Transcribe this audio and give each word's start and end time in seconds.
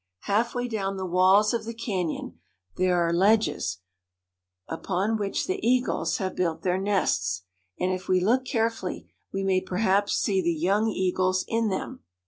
Halfway 0.21 0.67
down 0.67 0.97
the 0.97 1.05
walls 1.05 1.53
of 1.53 1.63
the 1.63 1.75
can 1.75 2.09
yon 2.09 2.39
there 2.75 2.97
are 3.05 3.13
ledges 3.13 3.81
upon 4.67 5.15
which 5.15 5.45
the 5.45 5.59
eagles 5.61 6.17
have 6.17 6.35
built 6.35 6.63
their 6.63 6.79
nests; 6.79 7.43
and 7.79 7.91
if 7.91 8.07
we 8.07 8.19
look 8.19 8.43
care 8.43 8.71
fully 8.71 9.13
we 9.31 9.43
may 9.43 9.61
perhaps 9.61 10.15
see 10.15 10.41
the 10.41 10.55
young 10.55 10.87
eagles 10.87 11.45
in 11.47 11.69
them. 11.69 11.99